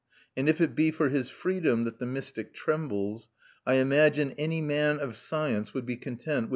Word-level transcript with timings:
And 0.35 0.49
if 0.49 0.59
it 0.59 0.73
be 0.73 0.89
for 0.89 1.09
his 1.09 1.29
freedom 1.29 1.83
that 1.83 1.99
the 1.99 2.07
mystic 2.07 2.55
trembles, 2.55 3.29
I 3.67 3.75
imagine 3.75 4.31
any 4.31 4.59
man 4.59 4.97
of 4.97 5.15
science 5.15 5.75
would 5.75 5.85
be 5.85 5.95
content 5.95 6.45
with 6.45 6.49
M. 6.49 6.49